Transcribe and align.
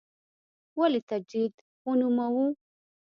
ولې 0.79 1.01
تجدید 1.09 1.53
ونوموو. 1.87 2.45